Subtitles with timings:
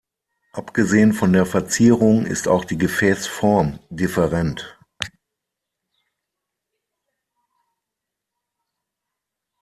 [0.53, 4.79] Abgesehen von der Verzierung ist auch die Gefäßform different.